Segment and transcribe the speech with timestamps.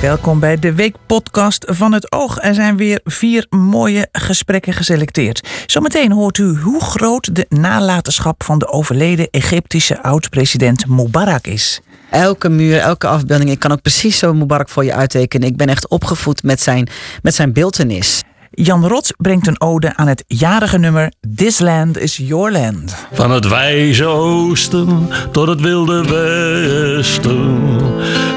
[0.00, 2.42] Welkom bij de Weekpodcast van het Oog.
[2.42, 5.48] Er zijn weer vier mooie gesprekken geselecteerd.
[5.66, 11.80] Zometeen hoort u hoe groot de nalatenschap van de overleden Egyptische oud-president Mubarak is.
[12.10, 13.50] Elke muur, elke afbeelding.
[13.50, 15.48] Ik kan ook precies zo Mubarak voor je uittekenen.
[15.48, 16.88] Ik ben echt opgevoed met zijn,
[17.22, 18.22] met zijn beeldenis.
[18.58, 22.94] Jan Rots brengt een ode aan het jarige nummer This Land is Your Land.
[23.12, 27.68] Van het wijze oosten tot het wilde westen.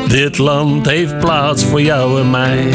[0.07, 2.73] Dit land heeft plaats voor jou en mij.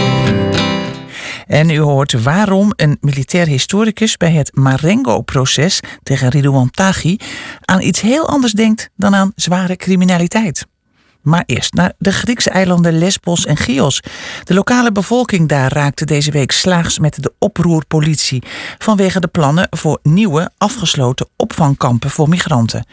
[1.47, 7.17] En u hoort waarom een militair historicus bij het Marengo-proces tegen Ridouan Taghi
[7.61, 10.67] aan iets heel anders denkt dan aan zware criminaliteit.
[11.25, 14.03] Maar eerst naar de Griekse eilanden Lesbos en Chios.
[14.45, 18.43] De lokale bevolking daar raakte deze week slaags met de oproerpolitie
[18.79, 22.87] vanwege de plannen voor nieuwe afgesloten opvangkampen voor migranten.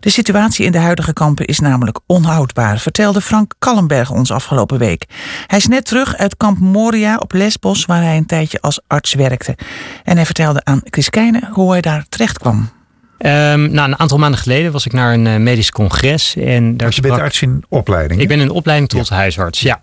[0.00, 5.04] De situatie in de huidige kampen is namelijk onhoudbaar, vertelde Frank Kallenberg ons afgelopen week.
[5.46, 9.14] Hij is net terug uit kamp Moria op Lesbos, waar hij een tijdje als arts
[9.14, 9.56] werkte.
[10.04, 12.77] En hij vertelde aan Chris Keijne hoe hij daar terecht kwam.
[13.18, 16.36] Um, nou, een aantal maanden geleden was ik naar een uh, medisch congres.
[16.36, 17.10] En daar je sprak...
[17.10, 18.20] bent arts in opleiding?
[18.20, 19.16] Ik ben in opleiding tot ja.
[19.16, 19.80] huisarts, ja.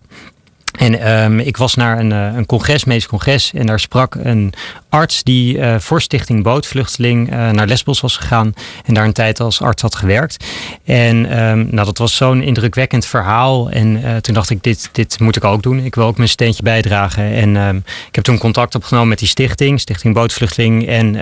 [0.78, 3.52] En um, ik was naar een, uh, een congres, medisch congres.
[3.54, 4.54] En daar sprak een
[4.90, 8.54] arts die uh, voor Stichting Bootvluchteling uh, naar Lesbos was gegaan.
[8.86, 10.46] En daar een tijd als arts had gewerkt.
[10.84, 13.70] En um, nou, dat was zo'n indrukwekkend verhaal.
[13.70, 15.80] En toen dacht ik, dit, dit moet ik ook doen.
[15.80, 17.24] Ik wil ook mijn steentje bijdragen.
[17.24, 20.88] En um, ik heb toen contact opgenomen met die stichting, Stichting Bootvluchteling.
[20.88, 21.16] En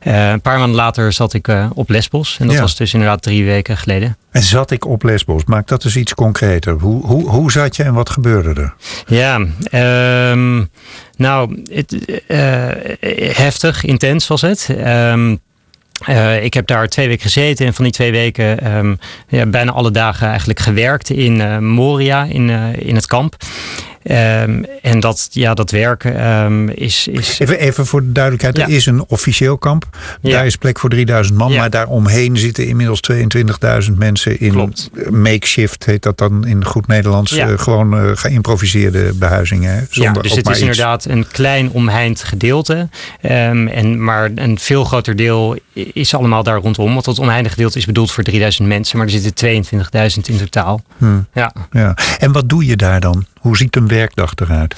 [0.00, 2.36] een paar maanden later zat ik op Lesbos.
[2.40, 2.60] En dat ja.
[2.60, 4.16] was dus inderdaad drie weken geleden.
[4.30, 5.44] En zat ik op Lesbos?
[5.44, 6.72] Maak dat dus iets concreter.
[6.72, 8.53] Hoe, hoe, hoe zat je en wat gebeurde
[9.06, 9.34] Ja,
[10.30, 10.70] um,
[11.16, 11.92] nou, het,
[12.28, 12.68] uh,
[13.36, 14.68] heftig, intens was het.
[14.86, 15.40] Um,
[16.08, 18.98] uh, ik heb daar twee weken gezeten en van die twee weken um,
[19.28, 23.36] ja, bijna alle dagen eigenlijk gewerkt in uh, Moria, in, in het kamp.
[24.10, 27.38] Um, en dat, ja, dat werken um, is, is.
[27.38, 28.64] Even, even voor de duidelijkheid: ja.
[28.64, 29.86] er is een officieel kamp.
[30.20, 30.30] Ja.
[30.30, 31.52] Daar is plek voor 3000 man.
[31.52, 31.58] Ja.
[31.58, 34.90] Maar daaromheen zitten inmiddels 22.000 mensen in Klopt.
[35.10, 37.36] makeshift, heet dat dan in goed Nederlands.
[37.36, 39.70] Uh, gewoon uh, geïmproviseerde behuizingen.
[39.70, 40.60] Hè, ja, dus het is iets.
[40.60, 42.88] inderdaad een klein omheind gedeelte.
[43.22, 46.92] Um, en, maar een veel groter deel is allemaal daar rondom.
[46.92, 48.98] Want dat omheinde gedeelte is bedoeld voor 3000 mensen.
[48.98, 50.82] Maar er zitten 22.000 in totaal.
[50.98, 51.26] Hmm.
[51.34, 51.52] Ja.
[51.72, 51.96] ja.
[52.18, 53.26] En wat doe je daar dan?
[53.44, 54.74] Hoe ziet een werkdag eruit?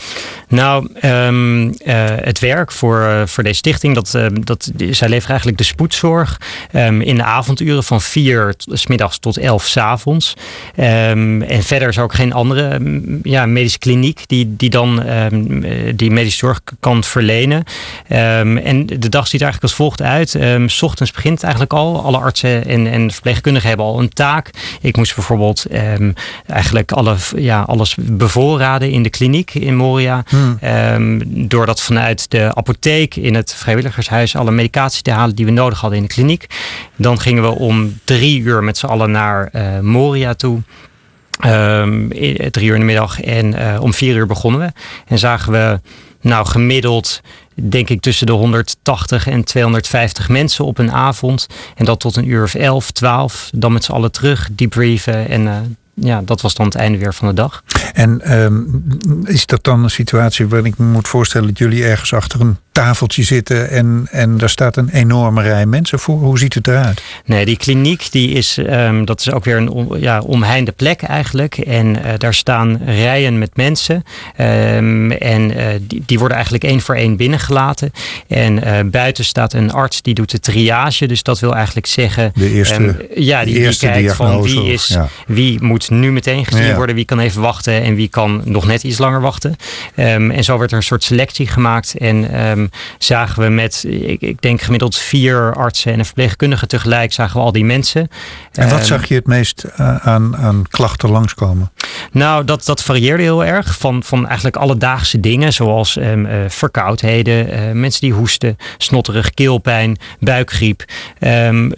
[0.49, 1.73] Nou, um, uh,
[2.17, 6.41] het werk voor, uh, voor deze stichting, dat, uh, dat, zij leveren eigenlijk de spoedzorg
[6.73, 10.35] um, in de avonduren van vier s middags tot elf s avonds.
[10.77, 12.81] Um, en verder is er ook geen andere
[13.23, 15.05] ja, medische kliniek die, die dan
[15.95, 17.65] die medische zorg kan verlenen.
[18.09, 20.37] en de dag ziet er eigenlijk als volgt uit.
[20.67, 22.05] S ochtends begint eigenlijk al.
[22.05, 24.51] Alle artsen en, en verpleegkundigen hebben al een taak.
[24.81, 25.67] Ik moest bijvoorbeeld
[26.47, 27.97] eigenlijk alle, ja, alles
[28.57, 30.25] bevoorraden in de kliniek in Moria.
[30.29, 30.59] Hmm.
[30.65, 35.51] Um, door dat vanuit de apotheek in het vrijwilligershuis alle medicatie te halen die we
[35.51, 36.47] nodig hadden in de kliniek.
[36.97, 40.63] Dan gingen we om drie uur met z'n allen naar uh, Moria toe.
[41.47, 42.09] Um,
[42.51, 44.73] drie uur in de middag en uh, om vier uur begonnen we.
[45.07, 45.81] En zagen we
[46.21, 47.21] nou gemiddeld
[47.55, 51.47] denk ik tussen de 180 en 250 mensen op een avond.
[51.75, 53.51] En dat tot een uur of 11, 12.
[53.55, 55.57] Dan met z'n allen terug, debriefen en uh,
[56.01, 57.63] ja, dat was dan het einde weer van de dag.
[57.93, 58.85] En um,
[59.25, 62.57] is dat dan een situatie waarin ik me moet voorstellen dat jullie ergens achter een
[62.73, 66.19] tafeltje zitten en, en daar staat een enorme rij mensen voor?
[66.19, 67.03] Hoe ziet het eruit?
[67.25, 71.59] Nee, die kliniek die is, um, dat is ook weer een ja, omheinde plek eigenlijk.
[71.59, 74.03] En uh, daar staan rijen met mensen.
[74.41, 77.93] Um, en uh, die, die worden eigenlijk één voor één binnengelaten.
[78.29, 81.07] En uh, buiten staat een arts die doet de triage.
[81.07, 82.33] Dus dat wil eigenlijk zeggen...
[82.35, 85.09] De eerste, ja, die, eerste kijkt van wie, is, ja.
[85.27, 86.75] wie moet nu meteen gezien ja.
[86.75, 86.95] worden.
[86.95, 89.57] Wie kan even wachten en wie kan nog net iets langer wachten.
[89.97, 91.95] Um, en zo werd er een soort selectie gemaakt.
[91.97, 97.13] En um, zagen we met, ik, ik, denk gemiddeld vier artsen en een verpleegkundige tegelijk,
[97.13, 98.09] zagen we al die mensen.
[98.53, 101.73] En wat um, zag je het meest uh, aan, aan klachten langskomen?
[102.13, 103.79] Nou, dat, dat varieerde heel erg.
[103.79, 109.99] Van, van eigenlijk alledaagse dingen, zoals um, uh, verkoudheden, uh, mensen die hoesten, snotterig, keelpijn,
[110.21, 110.85] buikgriep.
[111.21, 111.73] Um,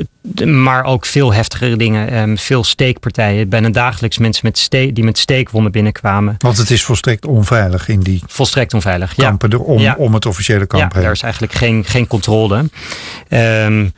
[0.44, 2.18] maar ook veel heftigere dingen.
[2.18, 3.48] Um, veel steekpartijen.
[3.48, 6.34] Bijna dagelijks mensen met steek, die met steekwonden binnenkwamen.
[6.38, 9.56] Want het is volstrekt onveilig in die volstrekt onveilig, kampen ja.
[9.56, 9.94] er om, ja.
[9.98, 11.02] om het officiële kamp ja, heen.
[11.02, 12.64] daar is eigenlijk geen, geen controle.
[13.28, 13.92] Um,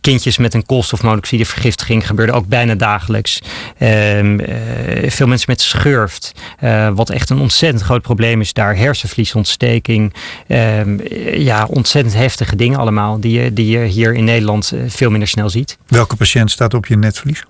[0.00, 3.40] kindjes met een koolstofmonoxidevergiftiging gebeurde ook bijna dagelijks.
[3.78, 8.76] Ehm, eh, veel mensen met schurft, eh, wat echt een ontzettend groot probleem is daar.
[8.76, 10.14] Hersenvliesontsteking,
[10.46, 10.98] ehm,
[11.38, 15.28] ja, ontzettend heftige dingen allemaal die, je- die je hier in Nederland eh, veel minder
[15.28, 15.78] snel ziet.
[15.86, 17.42] Welke patiënt staat op je netvlies?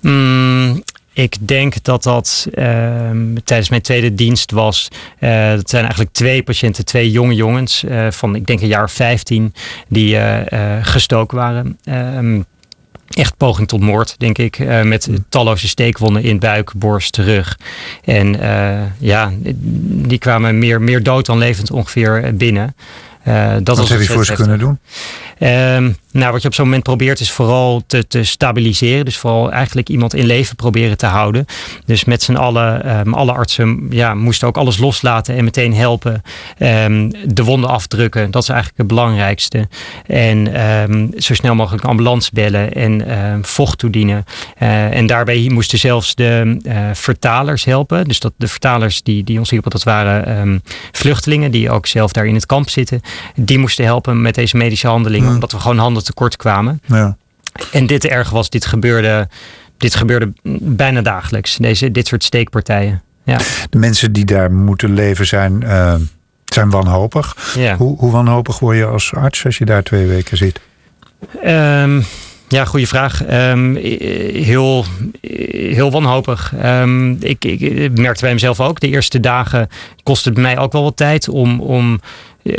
[0.00, 0.82] Mm,
[1.12, 4.88] ik denk dat dat ehm, tijdens mijn tweede dienst was.
[5.18, 8.84] Eh, dat zijn eigenlijk twee patiënten, twee jonge jongens eh, van ik denk een jaar
[8.84, 9.54] of 15
[9.88, 11.78] die eh, gestoken waren.
[11.84, 12.40] Ehm,
[13.08, 14.58] echt poging tot moord, denk ik.
[14.84, 17.58] met talloze steekwonden in buik, borst, rug.
[18.04, 18.40] En
[18.98, 19.32] ja,
[20.06, 22.74] die kwamen meer, meer dood dan levend ongeveer binnen.
[23.22, 24.78] Eh, dat Wat heb je voor ze kunnen doen?
[25.38, 29.04] Ehm, nou, wat je op zo'n moment probeert is vooral te, te stabiliseren.
[29.04, 31.46] Dus vooral eigenlijk iemand in leven proberen te houden.
[31.86, 36.22] Dus met z'n allen, ehm, alle artsen ja, moesten ook alles loslaten en meteen helpen.
[36.58, 39.68] Ehm, de wonden afdrukken, dat is eigenlijk het belangrijkste.
[40.06, 40.50] En
[41.18, 44.24] zo snel mogelijk een ambulance bellen en vocht toedienen.
[44.56, 48.08] Eh, en daarbij moesten zelfs de eh, vertalers helpen.
[48.08, 52.26] Dus dat de vertalers die, die ons hielpen, dat waren vluchtelingen die ook zelf daar
[52.26, 53.00] in het kamp zitten.
[53.34, 56.80] Die moesten helpen met deze medische handelingen, omdat we gewoon handen tekort kwamen.
[56.86, 57.16] Ja.
[57.72, 59.28] En dit erg was, dit gebeurde,
[59.76, 60.32] dit gebeurde
[60.62, 61.56] bijna dagelijks.
[61.56, 63.02] Deze, dit soort steekpartijen.
[63.24, 63.38] Ja.
[63.70, 65.94] De mensen die daar moeten leven zijn, eh,
[66.44, 67.36] zijn wanhopig.
[67.56, 67.76] Ja.
[67.76, 70.60] Hoe, hoe wanhopig word je als arts als je daar twee weken zit?
[71.42, 72.00] Ehm,
[72.48, 73.24] ja, goede vraag.
[73.24, 74.84] Ehm, heel,
[75.50, 76.52] heel wanhopig.
[76.60, 78.80] Ehm, ik, ik, merkte bij mezelf ook.
[78.80, 79.68] De eerste dagen
[80.02, 82.00] kostte het mij ook wel wat tijd om, om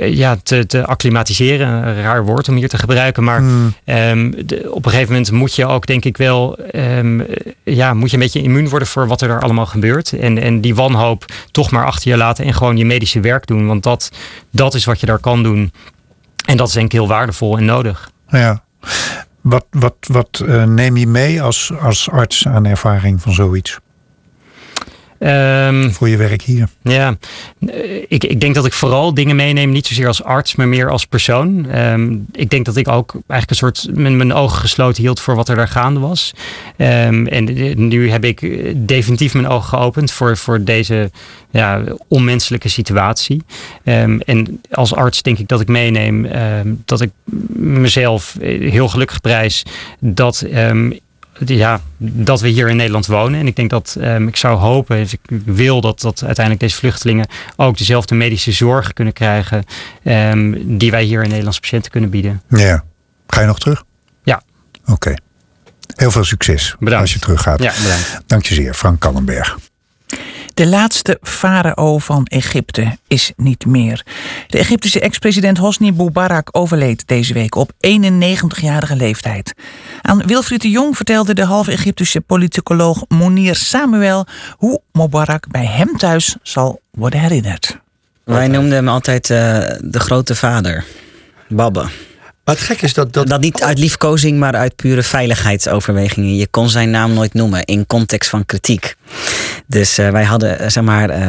[0.09, 1.67] ja, te, te acclimatiseren.
[1.67, 3.23] Een raar woord om hier te gebruiken.
[3.23, 7.19] Maar Hmm, Ehm, de- op een gegeven moment moet je ook, denk ik wel, ehm,
[7.19, 7.25] eh,
[7.63, 10.11] ja, moet je een beetje immuun worden voor wat er daar allemaal gebeurt.
[10.13, 13.67] En, en die wanhoop toch maar achter je laten en gewoon je medische werk doen.
[13.67, 14.11] Want dat,
[14.51, 15.71] dat is wat je daar kan doen.
[16.45, 18.09] En dat is denk ik heel waardevol en nodig.
[18.27, 18.63] ja.
[19.41, 23.79] Wat, wat, wat eh, neem je mee als, als arts aan ervaring van zoiets
[25.23, 26.67] Ehm, voor je werk hier?
[26.81, 27.17] Ja,
[28.07, 31.05] ik, ik denk dat ik vooral dingen meeneem, niet zozeer als arts, maar meer als
[31.05, 31.69] persoon.
[31.69, 35.35] Ehm, ik denk dat ik ook eigenlijk een soort mijn, mijn ogen gesloten hield voor
[35.35, 36.33] wat er daar gaande was.
[36.77, 41.11] Ehm, en eh, nu heb ik eh, definitief mijn ogen geopend voor, voor deze
[41.51, 43.43] ja, onmenselijke situatie.
[43.83, 46.27] En als arts denk ik dat ik meeneem
[46.85, 47.11] dat ik
[47.55, 49.63] mezelf eh, heel gelukkig prijs
[49.99, 50.45] dat
[51.45, 53.39] ja, dat we hier in Nederland wonen.
[53.39, 56.75] En ik denk dat ehm, ik zou hopen, dus ik wil dat, dat uiteindelijk deze
[56.75, 59.63] vluchtelingen ook dezelfde medische zorg kunnen krijgen
[60.03, 62.41] ehm, die wij hier in Nederlandse patiënten kunnen bieden.
[62.49, 62.83] Ja.
[63.27, 63.83] Ga je nog terug?
[64.23, 64.41] Ja.
[64.85, 65.13] Oké.
[65.95, 67.01] Heel veel succes Bedankt.
[67.01, 67.63] als je teruggaat.
[67.63, 68.21] Ja, bedankt.
[68.25, 69.57] Dank je zeer, Frank Kallenberg.
[70.53, 74.05] De laatste farao van Egypte is niet meer.
[74.47, 79.53] De Egyptische ex-president Hosni Mubarak overleed deze week op 91-jarige leeftijd.
[80.01, 84.25] Aan Wilfried de Jong vertelde de half-Egyptische politicoloog Monir Samuel
[84.57, 87.79] hoe Mubarak bij hem thuis zal worden herinnerd.
[88.23, 89.37] Wij noemden hem altijd eh,
[89.81, 90.85] de grote vader.
[91.49, 91.81] Babbe.
[92.43, 93.13] Maar het gek is dat...
[93.13, 96.35] dat Dat niet uit liefkozing, maar uit pure veiligheidsoverwegingen.
[96.35, 98.95] Je kon zijn naam nooit noemen in context van kritiek.
[99.67, 101.19] Dus eh, wij hadden, eh, zeg maar, eh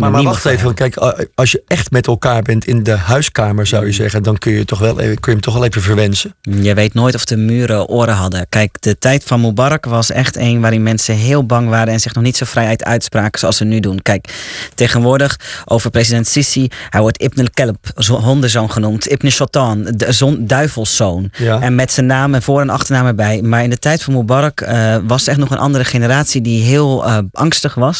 [0.00, 0.96] maar, maar wacht even, kijk,
[1.34, 4.64] als je echt met elkaar bent in de huiskamer, zou je zeggen, dan kun je,
[4.64, 6.34] toch wel, even- kun je hem toch wel even verwensen.
[6.42, 8.46] Je weet nooit of de muren oren hadden.
[8.48, 12.14] Kijk, de tijd van Mubarak was echt een waarin mensen heel bang waren en zich
[12.14, 14.02] nog niet zo vrij uit uitspraken zoals ze nu doen.
[14.02, 14.34] Kijk,
[14.74, 17.46] tegenwoordig over president Sisi, hij wordt Ibn
[17.96, 21.30] zo- hondenzoon genoemd, Ibn Shaitan, de zon, duivelszoon.
[21.38, 21.60] Ja.
[21.60, 23.42] En met zijn naam en voor- en achternaam erbij.
[23.42, 26.62] Maar in de tijd van Mubarak eh, was er echt nog een andere generatie die
[26.62, 27.93] heel angstig was.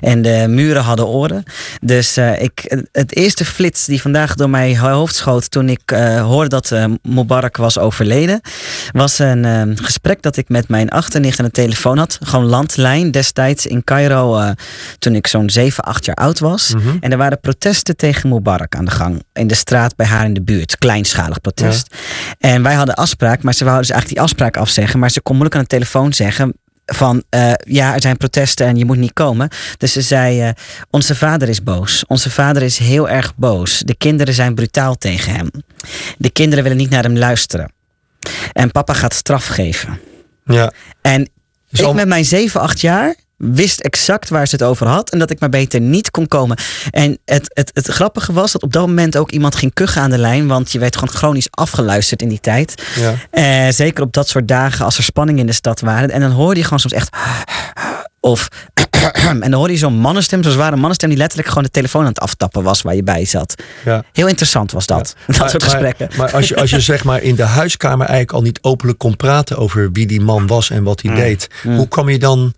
[0.00, 1.42] En de muren hadden oren.
[1.80, 6.22] Dus eh, ik, het eerste flits die vandaag door mijn hoofd schoot toen ik eh,
[6.22, 8.40] hoorde dat eh, Mubarak was overleden,
[8.92, 12.18] was een eh, gesprek dat ik met mijn achternicht aan de telefoon had.
[12.22, 14.52] Gewoon landlijn destijds in Cairo
[14.98, 16.74] toen ik zo'n 7, 8 jaar oud was.
[17.00, 19.22] En er waren protesten tegen Mubarak aan de gang.
[19.32, 20.78] In de straat bij haar in de buurt.
[20.78, 21.94] Kleinschalig protest.
[22.38, 24.98] En wij hadden afspraak, maar ze wouden dus eigenlijk die afspraak afzeggen.
[24.98, 26.54] Maar ze kon moeilijk aan de telefoon zeggen
[26.94, 29.48] van eh, ja, er zijn protesten en je moet niet komen.
[29.76, 30.50] Dus ze zei, eh,
[30.90, 32.04] onze vader is boos.
[32.06, 33.78] Onze vader is heel erg boos.
[33.84, 35.50] De kinderen zijn brutaal tegen hem.
[36.18, 37.72] De kinderen willen niet naar hem luisteren.
[38.52, 40.00] En papa gaat straf geven.
[40.44, 40.72] Ja.
[41.02, 41.28] En
[41.70, 45.10] Dus ik al- met mijn 7, 8 jaar wist exact waar ze het over had
[45.10, 46.56] en dat ik maar beter niet kon komen.
[46.90, 50.10] En het, het, het grappige was dat op dat moment ook iemand ging kuchen aan
[50.10, 52.82] de lijn, want je werd gewoon chronisch afgeluisterd in die tijd.
[52.94, 53.14] Ja.
[53.30, 56.10] Eh, zeker op dat soort dagen als er spanning in de stad waren.
[56.10, 57.16] En dan hoorde je gewoon soms echt
[58.20, 58.48] of.
[59.28, 62.08] En dan hoorde je zo'n mannenstem, zo'n zware mannenstem, die letterlijk gewoon de telefoon aan
[62.08, 63.54] het aftappen was waar je bij zat.
[63.84, 64.04] Ja.
[64.12, 65.14] Heel interessant was dat.
[65.26, 66.08] Dat Maar- soort gesprekken.
[66.16, 69.16] Maar, als, je, als je zeg maar in de huiskamer eigenlijk al niet openlijk kon
[69.16, 72.54] praten over wie die man was en wat hij deed, hoe kwam je dan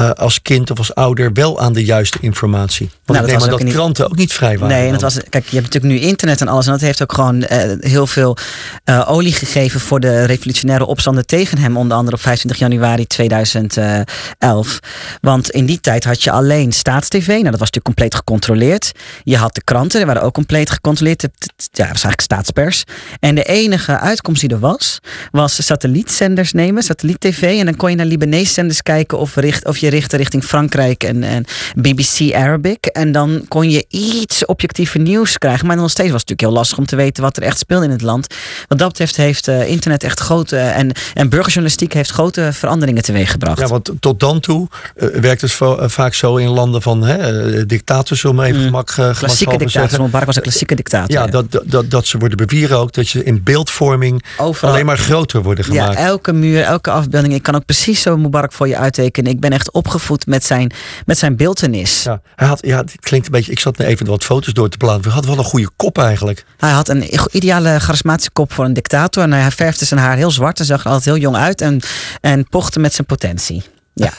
[0.00, 2.90] eh, als kind of als ouder wel aan de juiste informatie?
[3.04, 4.68] Want dat ik neem aan dat niet- kranten ook niet vrij waren.
[4.76, 4.92] Nee, en dan.
[4.92, 6.66] het was, kijk, je hebt natuurlijk nu internet en alles.
[6.66, 8.36] En dat heeft ook gewoon eh, heel veel
[8.84, 11.76] eh, olie gegeven voor de revolutionaire opstanden tegen hem.
[11.76, 14.78] Onder andere op 25 januari 2011.
[15.20, 17.26] Want in die tijd had je alleen staatstv.
[17.26, 18.92] Nou, dat was natuurlijk compleet gecontroleerd.
[19.22, 21.22] Je had de kranten, die waren ook compleet gecontroleerd.
[21.22, 22.84] Ja, het was eigenlijk staatspers.
[23.20, 24.98] En de enige uitkomst die er was,
[25.30, 27.58] was satellietzenders nemen, satelliet-tv.
[27.58, 31.04] En dan kon je naar Libanese zenders kijken of, richt, of je richtte richting Frankrijk
[31.04, 31.44] en, en
[31.76, 32.86] BBC Arabic.
[32.86, 35.66] En dan kon je iets objectiever nieuws krijgen.
[35.66, 37.84] Maar nog steeds was het natuurlijk heel lastig om te weten wat er echt speelde
[37.84, 38.34] in het land.
[38.68, 40.56] Wat dat betreft heeft eh, internet echt grote.
[40.56, 43.58] En, en burgerjournalistiek heeft grote veranderingen teweeggebracht.
[43.60, 47.66] Ja, want tot dan toe eh, werkt het eh, vaak zo in landen van hè,
[47.66, 49.80] dictators, om even gemak, eh, klassieke gemakshalve te dictator.
[49.88, 50.02] zeggen.
[50.04, 51.10] Mubarak was een klassieke dictator.
[51.16, 54.98] Ja, dat, dat, dat, dat ze worden bewierookt, dat je in beeldvorming Overal- alleen maar
[54.98, 55.98] groter worden Ja, gemaakt.
[56.00, 57.34] elke muur, elke afbeelding.
[57.34, 59.32] Ik kan ook precies zo Mubarak voor je uittekenen.
[59.32, 60.72] Ik ben echt opgevoed met zijn,
[61.06, 62.02] met zijn beeltenis.
[62.02, 63.52] Ja, hij had, ja, het klinkt een beetje.
[63.52, 65.02] Ik zat even wat foto's door te plaatsen.
[65.04, 66.44] Hij had wel een goede kop eigenlijk.
[66.56, 69.22] Hij had een ideale charismatische kop voor een dictator.
[69.22, 71.60] En hij verfde zijn haar heel zwart en zag er altijd heel jong uit.
[71.60, 71.80] En,
[72.20, 73.62] en pochte met zijn potentie.
[73.94, 74.12] Ja.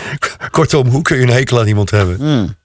[0.50, 2.56] Kortom, hoe kun je een hekel aan iemand hebben?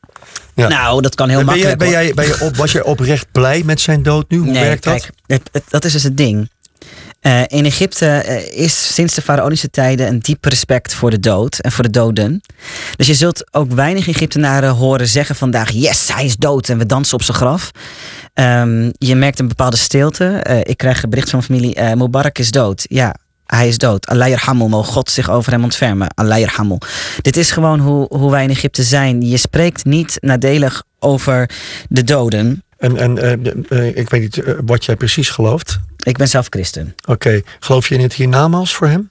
[0.55, 0.67] Ja.
[0.67, 1.77] Nou, dat kan heel ben, jij, makkelijk.
[1.93, 4.37] ben, jij, ben je op, was jij oprecht blij met zijn dood nu?
[4.37, 5.01] Hoe nee, werkt dat?
[5.01, 6.49] kijk, het, het- dat is dus het ding.
[7.23, 11.59] Eh, in Egypte eh, is sinds de faraonische tijden een diep respect voor de dood
[11.59, 12.41] en voor de doden.
[12.95, 16.85] Dus je zult ook weinig Egyptenaren horen zeggen vandaag: yes, hij is dood en we
[16.85, 17.71] dansen op zijn graf.
[18.33, 20.25] Ehm, je merkt een bepaalde stilte.
[20.25, 22.85] Eh, ik krijg een bericht van mijn familie: Mubarak is dood.
[22.89, 23.15] Ja.
[23.45, 24.07] Hij is dood.
[24.07, 26.07] Allah yarhamu, mogen God zich over hem ontfermen.
[26.15, 26.77] Allah yarhamu.
[27.21, 29.21] Dit is gewoon hoe, hoe wij in Egypte zijn.
[29.21, 31.49] Je spreekt niet nadelig over
[31.89, 32.62] de doden.
[32.83, 33.31] En, en eh,
[33.87, 35.79] eh, ik weet niet eh, wat jij precies gelooft.
[36.03, 36.95] Ik ben zelf christen.
[37.05, 39.09] Oké, geloof je in het hiernamaals voor hem?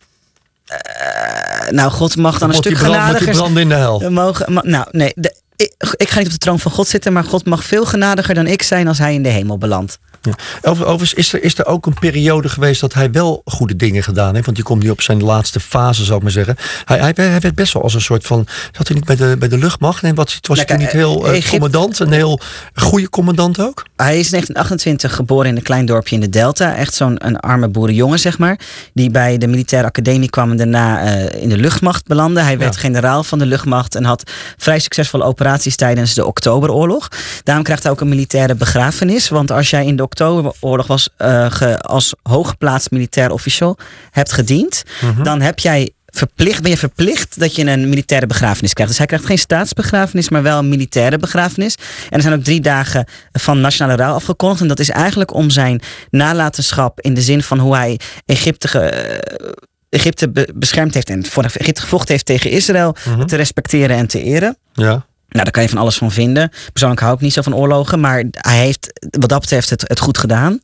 [1.71, 4.11] Nou, God mag dan een stuk brand- moet genadiger branden in de hel?
[4.11, 7.12] Mogen, ma- nou, nee, de- ik, ik ga niet op de troon van God zitten,
[7.12, 9.99] maar God mag veel genadiger dan ik zijn als hij in de hemel belandt.
[10.23, 10.33] Ja.
[10.62, 14.02] Over- Overigens is er, is er ook een periode geweest dat hij wel goede dingen
[14.02, 14.47] gedaan heeft.
[14.47, 16.57] Want je komt nu op zijn laatste fase, zou ik maar zeggen.
[16.85, 18.47] Hij, hij, hij werd best wel als een soort van.
[18.73, 20.02] Zat hij niet bij de, bij de luchtmacht?
[20.02, 21.99] Nee, wat, was hij toen niet heel eh, Egypte- commandant?
[21.99, 22.41] Een heel
[22.75, 23.87] goede commandant ook?
[23.97, 26.75] Hij is in 1928 geboren in een klein dorpje in de Delta.
[26.75, 28.59] Echt zo'n een arme boerenjongen, zeg maar.
[28.95, 32.41] Die bij de militaire academie kwam en daarna eh, in de luchtmacht belandde.
[32.41, 32.81] Hij werd Ja.
[32.81, 37.09] generaal van de luchtmacht en had vrij succesvolle operaties tijdens de Oktoberoorlog.
[37.43, 39.29] Daarom krijgt hij ook een militaire begrafenis.
[39.29, 43.78] Want als jij in de Oktoberoorlog was eh, ge- als hooggeplaatst militair official
[44.11, 44.83] hebt gediend,
[45.23, 48.90] dan heb jij verplicht, ben je verplicht dat je een militaire begrafenis krijgt.
[48.90, 51.75] Dus hij krijgt geen staatsbegrafenis, maar wel een militaire begrafenis.
[52.11, 54.61] En er zijn ook drie dagen van nationale rouw afgekondigd.
[54.62, 58.78] En dat is eigenlijk om zijn nalatenschap in de zin van hoe hij Egypte, ge-
[58.78, 59.49] eh,
[59.88, 62.95] Egypte beschermd heeft en voor Egypte gevochten heeft tegen Israël
[63.26, 64.57] te respecteren en te eren.
[64.73, 65.07] Ja.
[65.32, 66.50] Nou, daar kan je van alles van vinden.
[66.72, 70.18] Persoonlijk hou ik niet zo van oorlogen, maar hij heeft wat dat betreft het, goed
[70.18, 70.58] gedaan.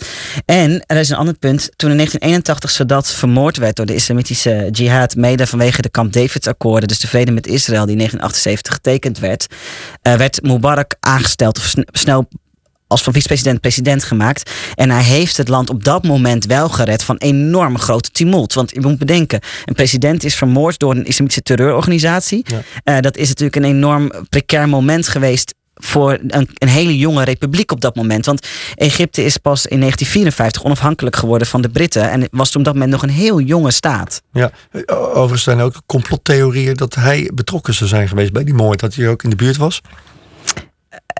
[0.44, 1.70] En er is een ander punt.
[1.76, 6.88] Toen in 1981 Sadat vermoord werd door de islamitische jihad, mede vanwege de Camp David-akkoorden,
[6.88, 9.46] dus de vrede met Israël die in 1978 getekend werd,
[10.02, 12.28] eh, werd Mubarak aangesteld of sn- snel
[12.88, 14.50] als van vicepresident president gemaakt.
[14.74, 18.54] En hij heeft het land op dat moment wel gered van enorm grote tumult.
[18.54, 22.44] Want je moet bedenken, een president is vermoord door een islamitische terreurorganisatie.
[22.44, 22.62] Ja.
[22.84, 27.72] Eh, dat is natuurlijk een enorm precair moment geweest voor een, een hele jonge republiek
[27.72, 28.26] op dat moment.
[28.26, 32.10] Want Egypte is pas in 1954 onafhankelijk geworden van de Britten.
[32.10, 34.22] En was toen op dat moment nog een heel jonge staat.
[34.32, 34.50] ja.
[34.86, 38.80] Overigens zijn er ook complottheorieën dat hij betrokken zou zijn geweest bij die moord.
[38.80, 39.80] Dat hij ook in de buurt was.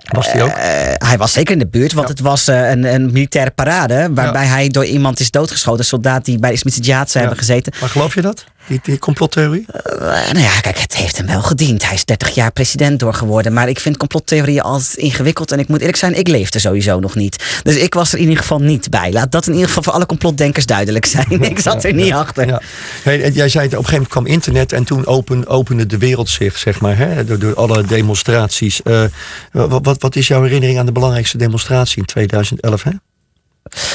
[0.09, 0.49] Was hij ook?
[0.49, 2.13] Eh, hij was zeker in de buurt, want Ja.
[2.13, 4.07] het was eh, een, een militaire parade.
[4.13, 5.79] Waarbij hij door iemand is doodgeschoten.
[5.79, 7.29] Een soldaat die bij de Jihad zou Ja.
[7.29, 7.73] hebben gezeten.
[7.79, 8.45] Maar geloof je dat?
[8.69, 9.65] Die, die complottheorie?
[9.71, 11.85] Eh, nou ja, kijk, het heeft hem wel gediend.
[11.85, 13.53] Hij is 30 jaar president door geworden.
[13.53, 15.51] Maar ik vind complottheorieën altijd ingewikkeld.
[15.51, 17.61] En ik moet eerlijk zijn, ik leefde sowieso nog niet.
[17.63, 19.11] Dus ik was er in ieder geval niet bij.
[19.11, 21.27] Laat dat in ieder geval voor alle complotdenkers duidelijk zijn.
[21.49, 22.47] Ik zat er niet achter.
[22.47, 22.61] Ja.
[23.03, 26.29] Hey, jij zei op een gegeven moment kwam internet en toen open, opende de wereld
[26.29, 28.81] zich, zeg maar, hè, door, door alle demonstraties.
[28.81, 29.03] Eh,
[29.51, 32.83] wat, wat, wat is jouw herinnering aan de belangrijkste demonstratie in 2011?
[32.83, 32.91] Hè?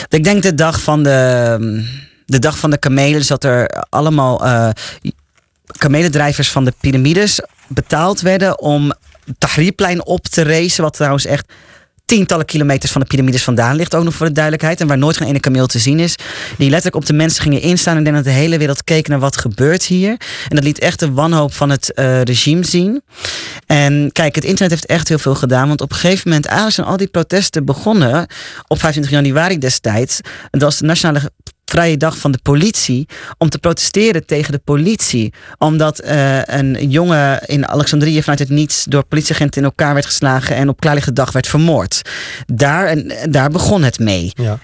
[0.09, 1.85] Ik denk de dag van de,
[2.27, 3.27] de dag van de kamelen.
[3.27, 4.69] Dat er allemaal eh
[5.79, 8.93] kamelendrijvers van de piramides betaald werden om
[9.25, 10.83] het Tahrirplein op te racen.
[10.83, 11.53] Wat trouwens echt
[12.05, 13.95] tientallen kilometers van de piramides vandaan ligt.
[13.95, 14.81] Ook nog voor de duidelijkheid.
[14.81, 16.17] En waar nooit geen ene kameel te zien is.
[16.59, 17.97] Die letterlijk op de mensen gingen instaan.
[17.97, 20.11] En denk dat de hele wereld keek naar wat gebeurt hier.
[20.49, 23.03] En dat liet echt de wanhoop van het eh, regime zien.
[23.67, 25.69] En kijk, het internet heeft echt heel veel gedaan.
[25.69, 28.27] Want op een gegeven moment, eigenlijk zijn al die protesten begonnen
[28.67, 30.21] op 25 januari destijds.
[30.51, 31.31] Dat was de nationale
[31.65, 35.33] vrije dag van de politie om te protesteren tegen de politie.
[35.59, 40.57] Omdat uh, een jongen in Alexandrië vanuit het niets door politieagenten in elkaar werd geslagen
[40.57, 42.03] en op klaarlichte dag werd vermoord.
[42.47, 44.33] Daar, en, daar begon het mee.
[44.35, 44.59] Ja.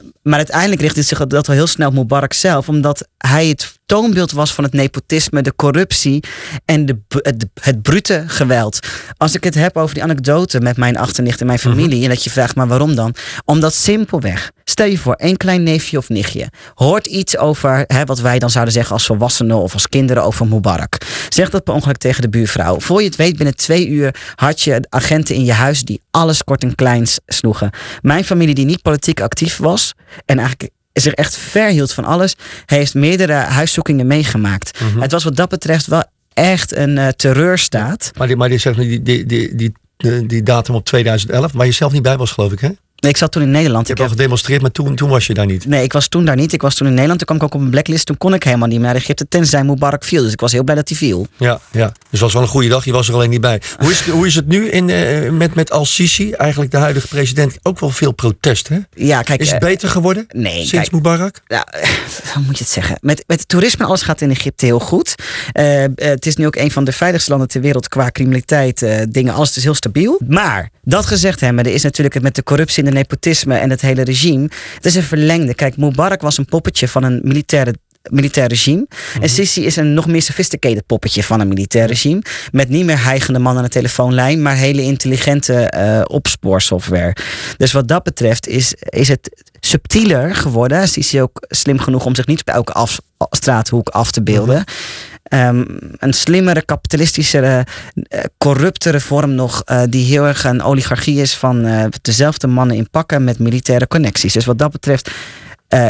[0.00, 3.72] Uh, maar uiteindelijk richtte zich dat wel heel snel op Mubarak zelf, omdat hij het
[3.86, 6.24] toonbeeld was van het nepotisme, de corruptie
[6.64, 8.78] en de, het, het brute geweld.
[9.16, 11.68] Als ik het heb over die anekdote met mijn achternicht en mijn mhm.
[11.68, 13.14] familie, en dat je vraagt, maar waarom dan?
[13.44, 18.20] Omdat simpelweg, stel je voor, één klein neefje of nichtje hoort iets over hè, wat
[18.20, 20.98] wij dan zouden zeggen als volwassenen of als kinderen over Mubarak.
[21.28, 22.80] Zeg dat per ongeluk tegen de buurvrouw.
[22.80, 26.44] Voor je het weet, binnen twee uur had je agenten in je huis die alles
[26.44, 27.70] kort en kleins sloegen.
[28.02, 29.94] Mijn familie, die niet politiek actief was
[30.26, 32.34] en eigenlijk zich echt verhield van alles,
[32.66, 34.80] heeft meerdere huiszoekingen meegemaakt.
[34.80, 35.00] Mhm.
[35.00, 38.10] Het was wat dat betreft wel echt een uh, terreurstaat.
[38.18, 41.72] Maar die, maar die, zegt, die, die, die, die, die datum op 2011, waar je
[41.72, 42.70] zelf niet bij was, geloof ik, hè?
[43.08, 43.86] Ik zat toen in Nederland.
[43.86, 45.66] Je hebt al gedemonstreerd, maar toen, toen was je daar niet.
[45.66, 46.52] Nee, ik was toen daar niet.
[46.52, 47.18] Ik was toen in Nederland.
[47.18, 48.06] Toen kwam ik ook op een blacklist.
[48.06, 50.22] Toen kon ik helemaal niet meer naar Egypte, tenzij Mubarak viel.
[50.22, 51.26] Dus ik was heel blij dat hij viel.
[51.36, 51.86] Ja, ja.
[51.86, 52.84] Dus het was wel een goede dag.
[52.84, 53.60] Je was er alleen niet bij.
[53.78, 57.08] Hoe is het, hoe is het nu in, uh, met, met Al-Sisi, eigenlijk de huidige
[57.08, 57.56] president?
[57.62, 58.78] Ook wel veel protest, hè?
[58.94, 59.40] Ja, kijk.
[59.40, 60.26] Is het uh, beter geworden?
[60.28, 60.54] Nee.
[60.54, 61.40] Sinds kijk, Mubarak?
[61.46, 61.66] Ja,
[62.34, 62.98] hoe moet je het zeggen?
[63.00, 65.14] Met, met het toerisme, alles gaat in Egypte heel goed.
[65.52, 68.86] Uh, het is nu ook een van de veiligste landen ter wereld qua criminaliteit.
[69.08, 70.20] dingen, alles is heel stabiel.
[70.28, 73.80] Maar, dat gezegd hebben, er is natuurlijk met de corruptie en de nepotisme en het
[73.80, 74.48] hele regime.
[74.74, 75.54] Het is een verlengde.
[75.54, 77.74] Kijk, Mubarak was een poppetje van een militaire
[78.10, 78.86] militair regime.
[79.14, 79.28] En mhm.
[79.28, 82.22] Sisi is een nog meer sophisticated poppetje van een militair regime.
[82.52, 87.16] Met niet meer heigende man aan de telefoonlijn, maar hele intelligente uh, opspoorsoftware.
[87.56, 90.88] Dus wat dat betreft is, is het subtieler geworden.
[90.88, 94.54] Sisi ook slim genoeg om zich niet bij elke af, straathoek af te beelden.
[94.54, 95.02] Mhm.
[95.30, 101.34] Um, een slimmere, kapitalistischere, uh, corruptere vorm nog, uh, die heel erg een oligarchie is
[101.36, 104.32] van uh, dezelfde mannen in pakken met militaire connecties.
[104.32, 105.10] Dus wat dat betreft,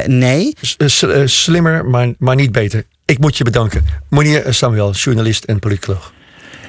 [0.07, 0.57] nee.
[0.79, 2.85] S slimmer, maar, maar niet beter.
[3.05, 3.85] Ik moet je bedanken.
[4.09, 6.13] Monier Samuel, journalist en politicoloog.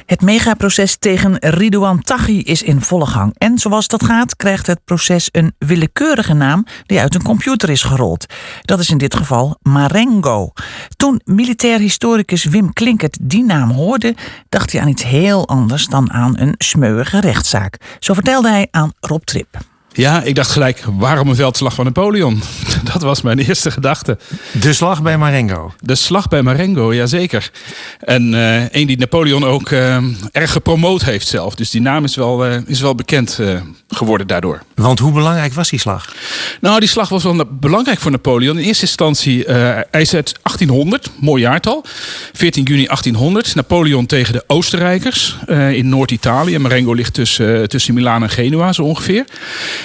[0.05, 3.35] Het megaproces tegen Ridouan Taghi is in volle gang.
[3.37, 7.83] En zoals dat gaat, krijgt het proces een willekeurige naam die uit een computer is
[7.83, 8.25] gerold.
[8.61, 10.51] Dat is in dit geval Marengo.
[10.95, 14.15] Toen militair historicus Wim Klinkert die naam hoorde,
[14.49, 17.77] dacht hij aan iets heel anders dan aan een smeuïge rechtszaak.
[17.99, 19.74] Zo vertelde hij aan Rob Trip.
[19.97, 22.41] Ja, ik dacht gelijk, waarom een veldslag van Napoleon?
[22.93, 24.17] Dat was mijn eerste gedachte.
[24.61, 25.73] De slag bij Marengo.
[25.79, 27.51] De slag bij Marengo, jazeker.
[27.99, 29.97] En uh, een die Napoleon ook uh,
[30.31, 31.55] erg gepromoot heeft zelf.
[31.55, 33.39] Dus die naam is wel, uh, is wel bekend
[33.87, 34.63] geworden daardoor.
[34.73, 36.13] Want hoe belangrijk was die slag?
[36.61, 38.57] Nou, die slag was wel belangrijk voor Napoleon.
[38.57, 39.43] In eerste instantie,
[39.91, 41.85] hij is uit 1800, mooi jaartal.
[42.33, 43.55] 14 juni 1800.
[43.55, 45.35] Napoleon tegen de Oostenrijkers
[45.71, 46.57] in Noord-Italië.
[46.57, 49.25] Marengo ligt tussen, tussen Milaan en Genua zo ongeveer.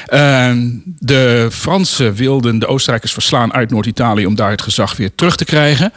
[0.06, 5.36] Ehm, de Fransen wilden de Oostenrijkers verslaan uit Noord-Italië om daar het gezag weer terug
[5.36, 5.92] te krijgen.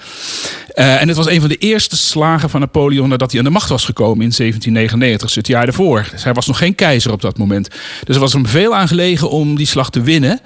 [0.75, 3.51] Uh, en het was een van de eerste slagen van Napoleon nadat hij aan de
[3.51, 6.07] macht was gekomen in 1799, dus het jaar ervoor.
[6.11, 7.69] Dus hij was nog geen keizer op dat moment.
[8.03, 10.39] Dus er was hem veel aan gelegen om die slag te winnen.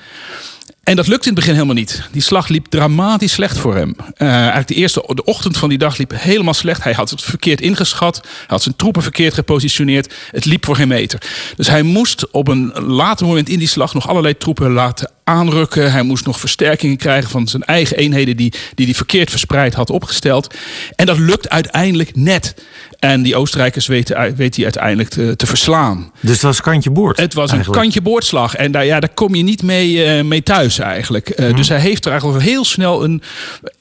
[0.88, 2.10] En dat lukte in het begin helemaal niet.
[2.12, 3.96] Die slag liep dramatisch slecht voor hem.
[3.98, 6.84] Uh, eigenlijk de eerste de ochtend van die dag liep helemaal slecht.
[6.84, 8.20] Hij had het verkeerd ingeschat.
[8.24, 10.14] Hij had zijn troepen verkeerd gepositioneerd.
[10.32, 11.22] Het liep voor geen meter.
[11.56, 15.92] Dus hij moest op een later moment in die slag nog allerlei troepen laten aanrukken.
[15.92, 19.74] Hij moest nog versterkingen krijgen van zijn eigen eenheden die hij die, die verkeerd verspreid
[19.74, 20.54] had opgesteld.
[20.96, 22.56] En dat lukt uiteindelijk net.
[23.00, 26.12] En die Oostenrijkers weten, weet hij uiteindelijk te, te, verslaan.
[26.22, 27.18] Dus het was kantje boord?
[27.18, 28.56] Het was een kantje boordslag.
[28.56, 31.40] En daar, ja, daar kom je niet mee, uh, mee thuis eigenlijk.
[31.40, 33.22] Uh, Dus hij heeft er eigenlijk heel snel een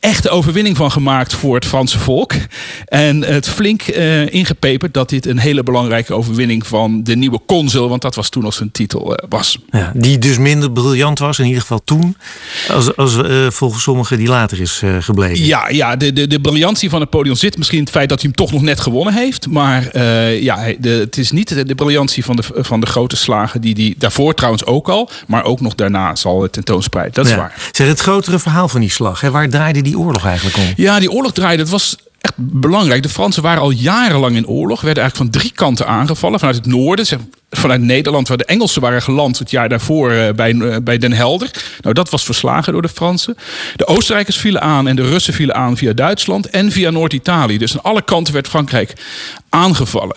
[0.01, 2.33] echte overwinning van gemaakt voor het Franse volk.
[2.85, 7.89] En het flink uh, ingepeperd dat dit een hele belangrijke overwinning van de nieuwe consul,
[7.89, 9.59] want dat was toen al zijn titel, was.
[9.71, 12.17] Ja, die dus minder briljant was, in ieder geval toen,
[12.71, 13.17] als, als
[13.49, 15.45] volgens sommigen die later is gebleven.
[15.45, 18.31] Ja, ja de, de, de briljantie van Napoleon zit misschien in het feit dat hij
[18.35, 19.49] hem toch nog net gewonnen heeft.
[19.49, 23.17] Maar uh, ja, de, het is niet de, de briljantie van de, van de grote
[23.17, 27.15] slagen die die daarvoor trouwens ook al, maar ook nog daarna zal het tentoonspreiden.
[27.15, 27.37] Dat is ja.
[27.37, 27.55] waar.
[27.73, 29.31] Zeg, het grotere verhaal van die slag, hè?
[29.31, 30.73] waar draaide die oorlog eigenlijk om?
[30.77, 33.03] Ja, die oorlog draaide, het was echt belangrijk.
[33.03, 36.39] De Fransen waren al jarenlang in oorlog, werden eigenlijk van drie kanten aangevallen.
[36.39, 37.07] Vanuit het noorden,
[37.51, 41.13] vanuit Nederland, waar de Engelsen waren geland het jaar daarvoor uh, bij, uh, bij Den
[41.13, 41.51] Helder.
[41.81, 43.37] Nou, dat was verslagen door de Fransen.
[43.77, 47.59] De Oostenrijkers vielen aan en de Russen vielen aan via Duitsland en via Noord-Italië.
[47.59, 48.93] Dus aan alle kanten werd Frankrijk
[49.49, 50.17] aangevallen.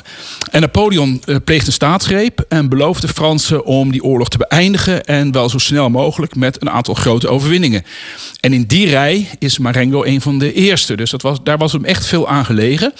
[0.52, 5.06] En Napoleon uh, pleegde een staatsgreep en beloofde de Fransen om die oorlog te beëindigen
[5.06, 7.86] en wel zo snel mogelijk met een aantal grote overwinningen.
[8.39, 10.96] En in die rij is Marengo een van de eerste.
[10.96, 12.94] Dus dat was, daar was hem echt veel aan gelegen.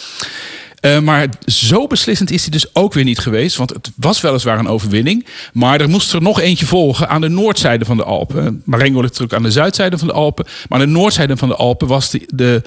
[0.80, 3.56] Eh, maar zo beslissend is hij dus ook weer niet geweest.
[3.56, 5.26] Want het was weliswaar een overwinning.
[5.54, 8.62] Maar er moest er nog eentje volgen aan de noordzijde van de Alpen.
[8.65, 10.46] Marengo ligt natuurlijk aan de zuidzijde van de Alpen.
[10.70, 12.62] Maar aan de noordzijde van de Alpen was de, de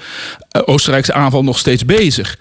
[0.50, 2.38] eh, Oostenrijkse aanval nog steeds bezig.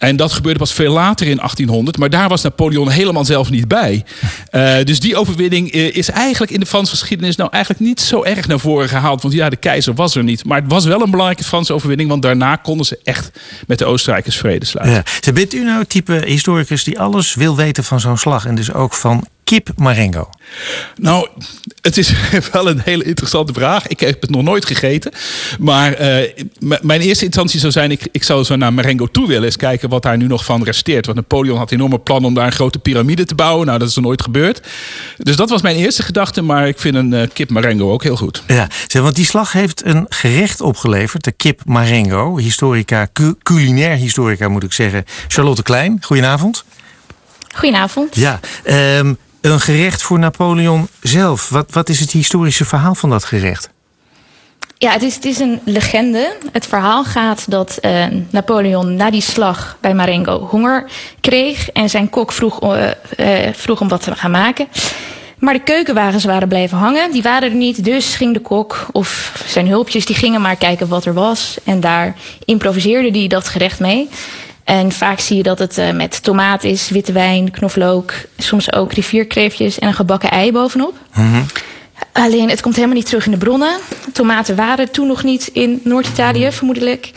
[0.00, 1.98] En dat gebeurde pas veel later in 1800.
[1.98, 4.04] Maar daar was Napoleon helemaal zelf niet bij.
[4.50, 8.46] Uh, dus die overwinning is eigenlijk in de Franse geschiedenis nou eigenlijk niet zo erg
[8.46, 9.22] naar voren gehaald.
[9.22, 10.44] Want ja, de keizer was er niet.
[10.44, 12.08] Maar het was wel een belangrijke Franse overwinning.
[12.08, 13.30] Want daarna konden ze echt
[13.66, 15.02] met de Oostenrijkers vrede sluiten.
[15.20, 15.32] Ja.
[15.32, 18.46] Bent u nou het type historicus die alles wil weten van zo'n slag?
[18.46, 20.28] En dus ook van kip Marengo?
[20.96, 21.28] Nou,
[21.80, 22.12] het is
[22.52, 23.86] wel een hele interessante vraag.
[23.86, 25.12] Ik heb het nog nooit gegeten.
[25.58, 27.90] Maar uh, mijn eerste instantie zou zijn...
[27.90, 29.44] Ik, ik zou zo naar Marengo toe willen.
[29.44, 31.06] Eens kijken wat daar nu nog van resteert.
[31.06, 33.66] Want Napoleon had enorme plan om daar een grote piramide te bouwen.
[33.66, 34.60] Nou, dat is er nooit gebeurd.
[35.16, 36.42] Dus dat was mijn eerste gedachte.
[36.42, 38.42] Maar ik vind een uh, kip Marengo ook heel goed.
[38.46, 41.24] Ja, want die slag heeft een gerecht opgeleverd.
[41.24, 42.36] De kip Marengo.
[42.36, 45.04] Historica, cu culinair historica moet ik zeggen.
[45.28, 46.64] Charlotte Klein, goedenavond.
[47.54, 48.16] Goedenavond.
[48.16, 48.40] Ja,
[48.98, 51.48] um, een gerecht voor Napoleon zelf.
[51.48, 53.70] Wat, wat is het historische verhaal van dat gerecht?
[54.78, 56.36] Ja, het is, het is een legende.
[56.52, 61.70] Het verhaal gaat dat uh, Napoleon na die slag bij Marengo honger kreeg.
[61.70, 64.68] En zijn kok vroeg, uh, uh, vroeg om wat te gaan maken.
[65.38, 67.12] Maar de keukenwagens waren blijven hangen.
[67.12, 67.84] Die waren er niet.
[67.84, 71.58] Dus ging de kok of zijn hulpjes, die gingen maar kijken wat er was.
[71.64, 74.08] En daar improviseerde hij dat gerecht mee.
[74.70, 78.92] En vaak zie je dat het uh, met tomaat is, witte wijn, knoflook, soms ook
[78.92, 80.94] rivierkreefjes en een gebakken ei bovenop.
[81.14, 81.46] Mm -hmm.
[82.12, 83.78] Alleen het komt helemaal niet terug in de bronnen.
[84.12, 87.10] Tomaten waren toen nog niet in Noord-Italië, vermoedelijk.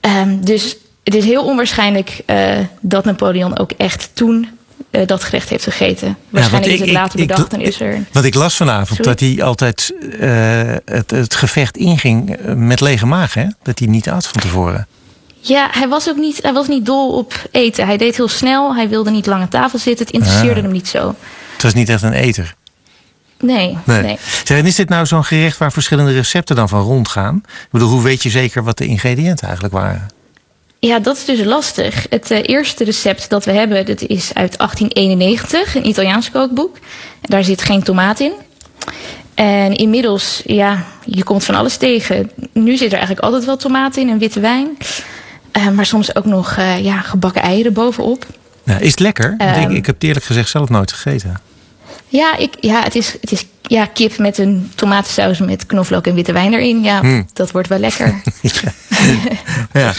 [0.00, 4.48] Um, dus het is heel onwaarschijnlijk uh, dat Napoleon ook echt toen
[4.90, 6.16] uh, dat gerecht heeft gegeten.
[6.28, 8.04] Waarschijnlijk ja, is het later ik, bedacht en is er.
[8.12, 9.02] Wat ik las vanavond, Sorry?
[9.02, 9.92] dat hij altijd
[10.84, 13.46] het, het, gevecht inging met lege maag, hè?
[13.62, 14.86] Dat hij niet at van tevoren.
[15.40, 17.86] Ja, hij was ook niet, hij was niet dol op eten.
[17.86, 20.06] Hij deed heel snel, hij wilde niet lang aan tafel zitten.
[20.06, 20.62] Het interesseerde ah.
[20.62, 21.14] hem niet zo.
[21.52, 22.54] Het was niet echt een eter.
[23.40, 24.02] Nee, nee.
[24.02, 24.18] nee.
[24.44, 27.36] Zeg, en is dit nou zo'n gerecht waar verschillende recepten dan van rondgaan?
[27.44, 30.08] Ik bedoel, hoe weet je zeker wat de ingrediënten eigenlijk waren?
[30.78, 32.06] Ja, dat is dus lastig.
[32.10, 36.78] Het uh, eerste recept dat we hebben, dat is uit 1891, een Italiaans kookboek.
[37.20, 38.32] Daar zit geen tomaat in.
[39.34, 42.30] En inmiddels, ja, je komt van alles tegen.
[42.52, 44.76] Nu zit er eigenlijk altijd wel tomaat in en witte wijn.
[45.58, 48.26] Uh, maar soms ook nog uh, ja, gebakken eieren bovenop.
[48.64, 49.36] Ja, is het lekker?
[49.38, 51.40] Um, ik, ik, heb het eerlijk gezegd zelf nooit gegeten.
[52.08, 56.14] Ja, ik, ja het is, het is ja, kip met een tomatensaus met knoflook en
[56.14, 56.82] witte wijn erin.
[56.82, 57.26] Ja, mm.
[57.32, 58.22] dat wordt wel lekker.
[59.72, 59.92] ja.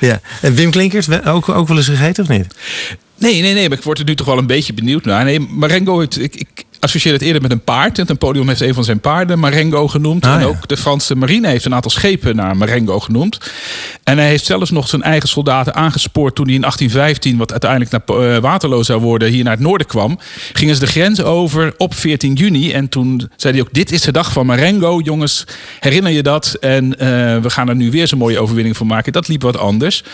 [0.00, 0.20] ja.
[0.40, 2.46] En Wim Klinkers, ook, ook wel eens gegeten of niet?
[3.18, 5.24] Nee, nee, nee, maar ik word er nu toch wel een beetje benieuwd naar.
[5.24, 7.96] Nee, Marengo, ik, ik associeer het eerder met een paard.
[7.96, 10.24] Het Napoleon heeft een van zijn paarden Marengo genoemd.
[10.24, 10.46] Ah, en ja.
[10.46, 13.38] ook de Franse marine heeft een aantal schepen naar Marengo genoemd.
[14.04, 17.90] En hij heeft zelfs nog zijn eigen soldaten aangespoord toen hij in 1815, wat uiteindelijk
[17.90, 20.18] naar uh, Waterloo zou worden, hier naar het noorden kwam.
[20.52, 22.72] Gingen ze de grens over op 14 juni.
[22.72, 25.44] En toen zei hij ook: Dit is de dag van Marengo, jongens.
[25.80, 26.56] Herinner je dat?
[26.60, 26.98] En uh,
[27.38, 29.12] we gaan er nu weer zo'n mooie overwinning van maken.
[29.12, 30.04] Dat liep wat anders.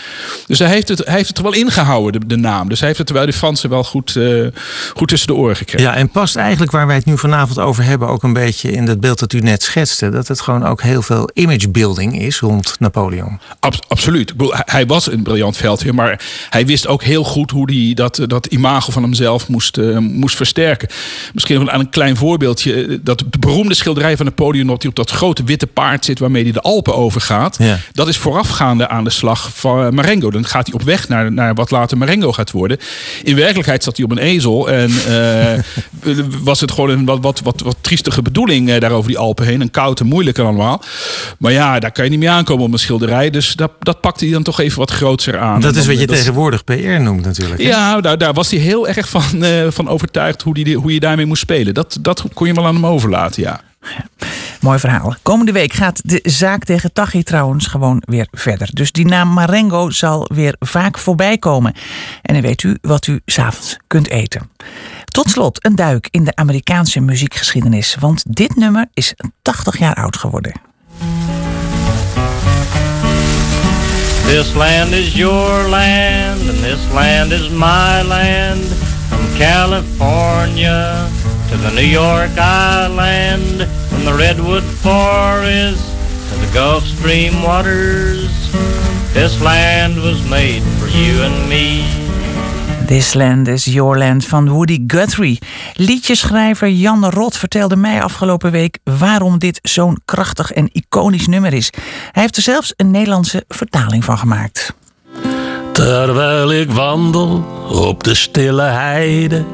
[0.47, 2.69] Dus hij heeft het, hij heeft het er wel ingehouden, de, de naam.
[2.69, 4.47] Dus hij heeft het terwijl de Fransen wel goed, uh,
[4.93, 5.87] goed tussen de oren gekregen.
[5.87, 8.85] Ja, en past eigenlijk waar wij het nu vanavond over hebben ook een beetje in
[8.85, 10.09] dat beeld dat u net schetste.
[10.09, 13.39] Dat het gewoon ook heel veel imagebuilding is rond Napoleon.
[13.59, 14.33] Ab absoluut.
[14.49, 18.45] Hij was een briljant veldheer, maar hij wist ook heel goed hoe hij dat, dat
[18.45, 20.87] imago van hemzelf moest, uh, moest versterken.
[21.33, 22.99] Misschien nog aan een klein voorbeeldje.
[23.03, 26.51] Dat beroemde schilderij van Napoleon op die op dat grote witte paard zit waarmee hij
[26.51, 27.55] de Alpen overgaat.
[27.59, 27.79] Ja.
[27.91, 30.31] Dat is voorafgaande aan de slag van Marengo.
[30.31, 32.77] Dan gaat hij op weg naar, naar wat later Marengo gaat worden.
[33.23, 34.91] In werkelijkheid zat hij op een ezel en
[36.03, 39.17] uh, was het gewoon een wat, wat, wat, wat triestige bedoeling uh, daar over die
[39.17, 39.61] Alpen heen.
[39.61, 40.81] Een koud en moeilijk allemaal.
[41.37, 43.29] Maar ja, daar kan je niet mee aankomen op een schilderij.
[43.29, 45.61] Dus dat, dat pakte hij dan toch even wat groter aan.
[45.61, 47.61] Dat is wat je dat tegenwoordig PR noemt natuurlijk.
[47.61, 47.67] Hè?
[47.67, 50.99] Ja, daar, daar was hij heel erg van, uh, van overtuigd hoe, die, hoe je
[50.99, 51.73] daarmee moest spelen.
[51.73, 53.61] Dat, dat kon je wel aan hem overlaten, ja.
[53.81, 54.27] ja.
[54.63, 55.15] Mooi verhaal.
[55.21, 58.69] Komende week gaat de zaak tegen Tachi trouwens gewoon weer verder.
[58.73, 61.73] Dus die naam Marengo zal weer vaak voorbij komen.
[62.21, 64.49] En dan weet u wat u s'avonds kunt eten.
[65.13, 67.95] Tot slot een duik in de Amerikaanse muziekgeschiedenis.
[67.99, 70.53] Want dit nummer is 80 jaar oud geworden.
[74.25, 78.63] This land is your land and this land is my land.
[79.07, 81.07] From California
[81.49, 83.67] to the New York Island.
[83.87, 85.83] From the Redwood Forest
[86.29, 88.29] to the Gulf Stream waters.
[89.13, 92.02] This land was made for you and me.
[92.85, 95.39] This Land is Your Land van Woody Guthrie.
[95.73, 101.69] Liedjeschrijver Jan Rot vertelde mij afgelopen week waarom dit zo'n krachtig en iconisch nummer is.
[102.11, 104.73] Hij heeft er zelfs een Nederlandse vertaling van gemaakt.
[105.71, 109.45] Terwijl ik wandel op de stille heide,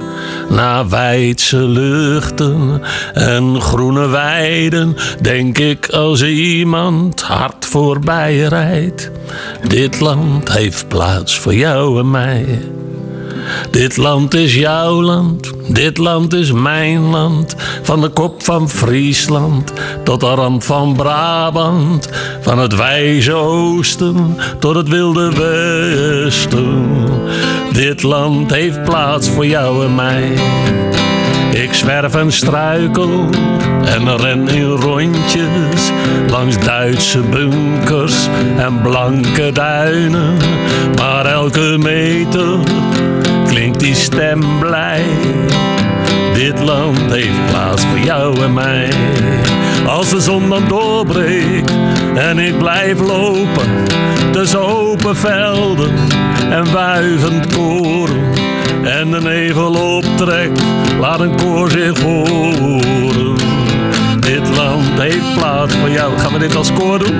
[0.50, 2.82] naar wijdse luchten
[3.14, 9.12] en groene weiden, denk ik als iemand hard voorbij rijdt.
[9.68, 12.60] Dit land heeft plaats voor jou en mij.
[13.72, 17.56] Dit land is jouw land, dit land is mijn land.
[17.82, 22.10] Van de kop van Friesland tot de rand van Brabant.
[22.42, 26.88] Van het wijze oosten tot het wilde westen.
[27.72, 30.34] Dit land heeft plaats voor jou en mij.
[31.52, 33.30] Ik zwerf en struikel
[33.86, 35.92] en ren in rondjes
[36.30, 40.38] langs Duitse bunkers en blanke duinen.
[40.98, 42.60] Maar elke meter
[43.50, 45.04] klinkt die stem blij.
[46.34, 48.90] Dit land heeft plaats voor jou en mij.
[49.88, 51.74] Als de zon dan doorbreekt
[52.16, 53.68] en ik blijf lopen
[54.32, 55.92] tussen open velden
[56.50, 58.34] en wuivend koren.
[58.84, 60.64] En de nevel optrekt,
[61.00, 63.29] laat een koor zich horen.
[64.64, 66.18] Land heeft plaats voor jou.
[66.18, 67.16] Gaan we dit als koor doen?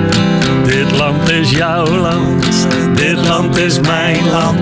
[0.64, 2.66] Dit land is jouw land.
[2.94, 4.58] Dit land is mijn land.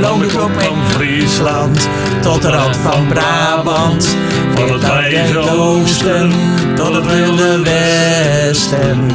[0.00, 1.88] Van de kop van Friesland
[2.22, 4.16] tot de rand van Brabant.
[4.54, 6.32] Van het wijze oosten
[6.76, 9.10] tot het wilde westen.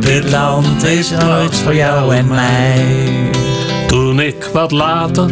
[0.00, 2.84] Dit land is nooit voor jou en mij.
[3.86, 5.30] Toen ik wat later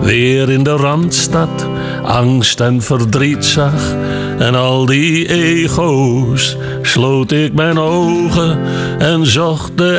[0.00, 1.66] weer in de Randstad
[2.02, 3.94] angst en verdriet zag
[4.42, 8.58] en al die ego's, sloot ik mijn ogen
[8.98, 9.96] en zocht de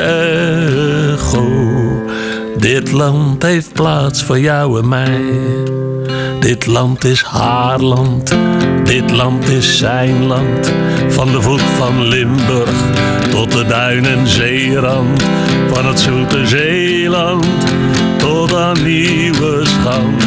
[1.12, 1.46] echo.
[2.58, 5.20] Dit land heeft plaats voor jou en mij.
[6.40, 8.36] Dit land is haar land,
[8.84, 10.72] dit land is zijn land.
[11.08, 12.82] Van de voet van Limburg
[13.30, 15.22] tot de duin en zeerand.
[15.68, 17.46] Van het zoete Zeeland
[18.16, 20.24] tot aan Nieuwe Schans.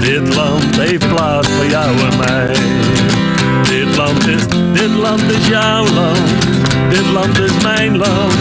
[0.00, 3.21] Dit land heeft plaats voor jou en mij.
[4.18, 6.18] Is, dit land is jouw land.
[6.88, 8.34] Dit land is mijn land.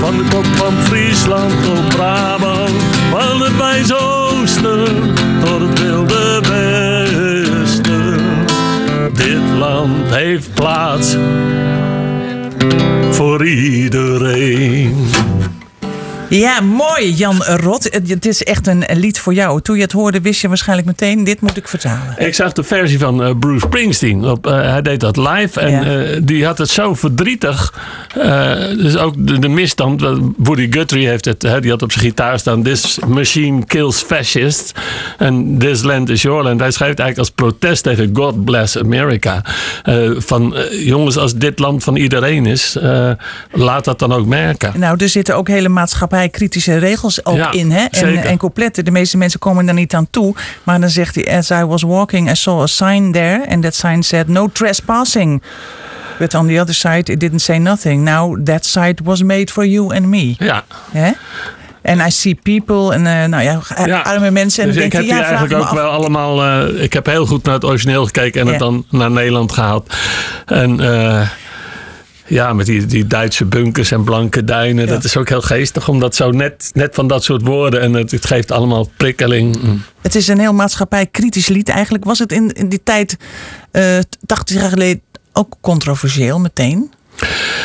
[0.00, 2.82] Van de kop van Friesland tot Brabant.
[3.10, 5.14] Van het wijze oosten
[5.44, 8.20] tot het wilde westen.
[9.12, 11.16] Dit land heeft plaats
[13.10, 15.06] voor iedereen.
[16.28, 17.84] Ja, mooi Jan Rot.
[17.84, 19.60] Het het is echt een lied voor jou.
[19.60, 22.14] Toen je het hoorde wist je waarschijnlijk meteen, dit moet ik vertalen.
[22.18, 24.24] Ik zag de versie van eh, Bruce Springsteen.
[24.24, 25.60] Op, eh, hij deed dat live.
[25.60, 25.82] En Ja.
[25.84, 27.74] eh, die had het zo verdrietig.
[28.20, 30.02] Eh, dus ook de, de misstand.
[30.36, 31.40] Woody Guthrie heeft het.
[31.60, 32.62] Die had op zijn gitaar staan.
[32.62, 34.72] This machine kills fascists.
[35.18, 36.60] En this land is your land.
[36.60, 39.42] Hij schrijft eigenlijk als protest tegen God bless America.
[39.82, 42.76] Eh, van eh, jongens, als dit land van iedereen is.
[42.76, 43.10] eh,
[43.52, 44.72] laat dat dan ook merken.
[44.76, 45.68] Nou, er zitten ook hele
[46.16, 47.70] maatschappij-kritische regels ook Ja, in.
[47.70, 47.84] Hè?
[47.90, 48.84] En, en coupletten.
[48.84, 50.34] De meeste mensen komen daar niet aan toe.
[50.62, 53.44] Maar dan zegt hij: As I was walking, I saw a sign there.
[53.48, 55.42] And that sign said: No trespassing.
[56.18, 58.02] But on the other side, it didn't say nothing.
[58.04, 60.34] Now, that side was made for you and me.
[60.38, 60.64] Ja.
[60.90, 61.10] Hè?
[61.82, 64.62] En I see people en eh, nou ja, arme mensen.
[64.64, 65.70] En Dus ik heb je, die ja, eigenlijk ook af.
[65.72, 66.42] wel allemaal.
[66.44, 69.94] eh, ik heb heel goed naar het origineel gekeken en het dan naar Nederland gehaald.
[70.46, 71.28] En eh,
[72.26, 74.86] ja, met die, die Duitse bunkers en blanke duinen.
[74.86, 77.80] Dat is ook heel geestig, omdat zo net, net van dat soort woorden.
[77.80, 79.62] En het, het geeft allemaal prikkeling.
[79.62, 79.82] Mm.
[80.00, 81.68] Het is een heel maatschappij-kritisch lied.
[81.68, 83.16] Eigenlijk was het in, in die tijd,
[83.70, 85.00] eh 80 jaar geleden,
[85.32, 86.90] ook controversieel meteen.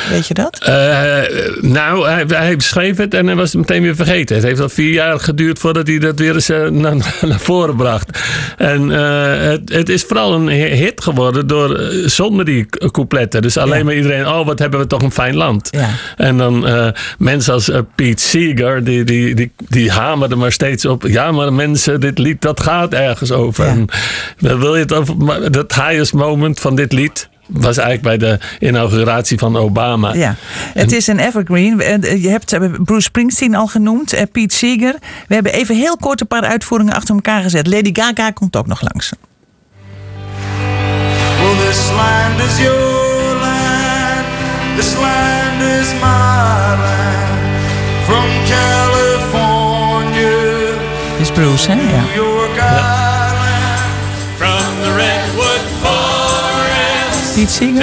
[0.10, 0.58] Weet je dat?
[0.58, 1.18] Eh,
[1.62, 4.36] nou, hij, hij schreef het en hij was het meteen weer vergeten.
[4.36, 7.76] Het heeft al vier jaar geduurd voordat hij dat weer eens eh, naar, naar voren
[7.76, 8.20] bracht.
[8.58, 13.42] En eh, het, het is vooral een hit geworden door, zonder die coupletten.
[13.42, 15.68] Dus alleen maar iedereen, oh wat hebben we toch een fijn land.
[15.72, 15.90] Ja.
[16.18, 16.66] En dan
[17.18, 21.08] mensen als Pete Seeger, die, die, die, die hamerden maar steeds op.
[21.08, 23.66] Ja, maar mensen, dit lied dat gaat ergens over.
[23.66, 23.88] En
[24.40, 28.40] dan wil je het over, dat highest moment van dit lied was eigenlijk bij de
[28.60, 30.14] inauguratie van Obama.
[30.14, 30.36] Ja,
[30.74, 31.82] het is een evergreen.
[31.82, 34.96] Eh, Je hebt Bruce Springsteen al genoemd, eh, Pete Seeger.
[35.28, 37.68] We hebben even heel kort een paar uitvoeringen achter elkaar gezet.
[37.68, 39.12] Lady Gaga komt ook nog langs.
[41.40, 44.26] Well, this land is your land.
[44.76, 47.40] This land is my land.
[48.04, 50.30] From California,
[51.20, 51.82] is Bruce, hè?
[51.82, 53.11] Ja.
[57.48, 57.76] Gulf Stream.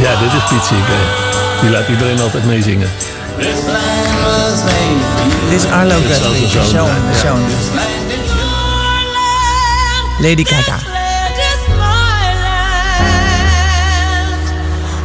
[0.00, 0.98] Ja, dit is Pete Seeger.
[1.60, 2.90] Die laat iedereen altijd meezingen.
[3.38, 5.50] This land was made for you.
[5.50, 6.34] Dit is Arlo de zoon
[6.72, 7.38] ja.
[10.18, 10.78] Lady Gaga.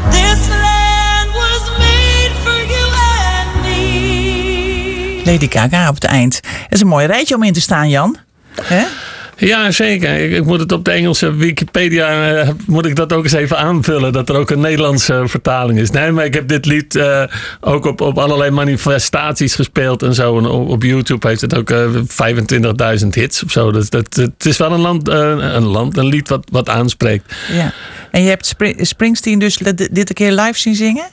[0.10, 5.22] This land was made for you and me.
[5.26, 6.36] Lady Gaga op het eind.
[6.36, 8.18] Het is een mooi rijtje om in te staan, Jan.
[8.62, 8.84] Hè?
[9.40, 10.16] Ja, zeker.
[10.20, 13.58] Ik, ik moet het op de Engelse Wikipedia eh, moet ik dat ook eens even
[13.58, 14.14] aanvullen.
[14.14, 15.90] Dat er ook een Nederlandse vertaling is.
[15.92, 17.24] Nee, maar ik heb dit lied eh,
[17.62, 20.38] ook op, op allerlei manifestaties gespeeld en zo.
[20.38, 21.86] En op, op YouTube heeft het ook eh
[23.02, 23.72] 25.000 hits of zo.
[23.72, 27.34] Dus dat, het is wel een land, een land, een lied wat, wat aanspreekt.
[27.52, 27.74] Ja.
[28.12, 29.58] En je hebt Spring- Springsteen dus
[29.92, 31.06] dit een keer live zien zingen?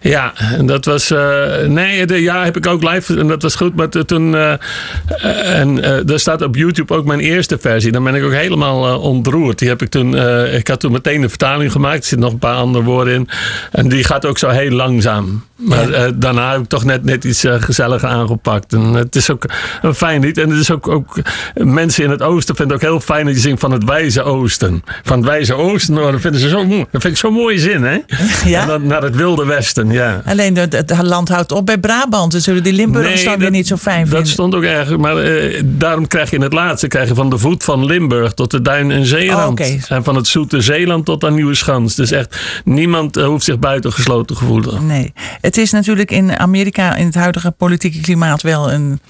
[0.00, 1.10] Ja, en dat was.
[1.10, 3.18] eh, nee, de, ja, heb ik ook live.
[3.18, 3.76] En dat was goed.
[3.76, 4.34] Maar toen.
[4.34, 7.92] eh, eh, en eh, er staat op YouTube ook mijn eerste versie.
[7.92, 9.58] Dan ben ik ook helemaal eh, ontroerd.
[9.58, 10.16] Die heb ik toen.
[10.16, 11.96] eh, ik had toen meteen een vertaling gemaakt.
[11.96, 13.28] Er zitten nog een paar andere woorden in.
[13.72, 15.44] En die gaat ook zo heel langzaam.
[15.56, 18.72] Maar eh, daarna heb ik toch net, net iets eh, gezelliger aangepakt.
[18.72, 19.44] En het is ook
[19.82, 20.38] een fijn lied.
[20.38, 21.16] En het is ook, ook.
[21.54, 24.22] Mensen in het oosten vinden het ook heel fijn dat je zingt van het wijze
[24.22, 24.82] oosten.
[25.02, 25.94] Van het wijze oosten.
[25.94, 26.84] Dat vinden ze zo mooi.
[26.90, 27.98] Dat vind ik zo'n mooie zin, hè?
[28.44, 28.60] Ja?
[28.60, 30.22] En dan naar het wilde westen, ja.
[30.24, 32.32] Alleen het, het land houdt op bij Brabant.
[32.32, 34.18] Dus zullen die Limburgers dan weer niet zo fijn vinden.
[34.18, 34.96] Dat stond ook erg.
[34.96, 38.34] Maar eh, daarom krijg je in het laatste krijg je van de voet van Limburg
[38.34, 39.60] tot de Duin en Zeeland.
[39.60, 39.66] Oh.
[39.88, 41.94] En van het zoete Zeeland tot aan Nieuwe Schans.
[41.94, 44.86] Dus echt, niemand eh, hoeft zich buitengesloten te voelen.
[44.86, 45.12] Nee.
[45.40, 49.00] Het is natuurlijk in Amerika in het huidige politieke klimaat wel een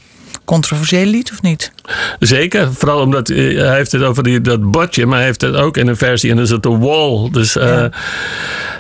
[0.47, 1.73] controversieel lied, of niet?
[2.19, 5.55] Zeker, vooral omdat eh, hij heeft het over die, dat botje, maar hij heeft het
[5.55, 7.31] ook in een versie en dan is het de wall.
[7.31, 7.85] Dus eh,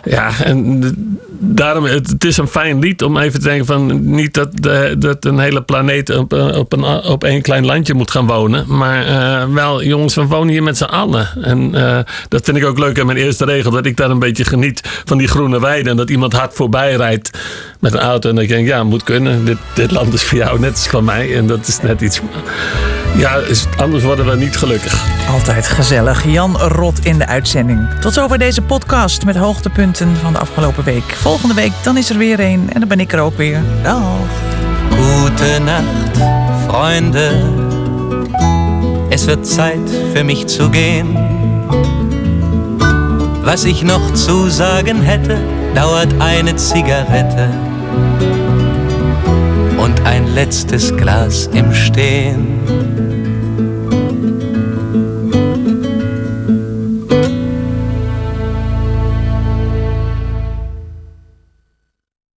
[0.04, 0.30] ja.
[0.44, 0.82] en
[1.38, 4.94] daarom, het, het is een fijn lied om even te denken van niet dat, de,
[4.98, 8.64] dat een hele planeet op, eh, op, een, op één klein landje moet gaan wonen.
[8.68, 9.04] Maar
[9.52, 11.28] wel, jongens, we wonen hier met z'n allen.
[11.42, 11.70] En
[12.28, 14.80] dat vind ik ook leuk in mijn eerste regel, dat ik daar een beetje geniet
[15.04, 15.90] van die groene weiden.
[15.90, 17.30] En dat iemand hard voorbij rijdt
[17.80, 18.28] met een auto.
[18.28, 19.44] En dat ik denk, ja, moet kunnen.
[19.44, 21.36] Dit, dit land is voor jou, net als van mij.
[21.36, 22.20] En dat is net iets...
[23.16, 25.04] Ja, is- anders worden we niet gelukkig.
[25.30, 26.24] Altijd gezellig.
[26.26, 27.88] Jan Rot in de uitzending.
[28.00, 31.04] Tot zover deze podcast met hoogtepunten van de afgelopen week.
[31.16, 33.60] Volgende week dan is er weer een en dan ben ik er ook weer.
[33.82, 34.02] Dag.
[34.90, 36.18] Gute Nacht,
[36.68, 37.30] Freunde.
[39.08, 41.06] Es wird Zeit für mich zu gehen.
[43.44, 45.36] Was ich noch zu sagen hätte,
[45.76, 47.50] dauert eine Zigarette
[49.76, 52.95] und ein letztes Glas im Stehen.